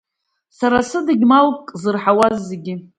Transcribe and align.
Сара 0.57 0.79
сыдагьы, 0.89 1.27
малк 1.31 1.65
зырҳауаз 1.81 2.35
зегьы. 2.49 2.73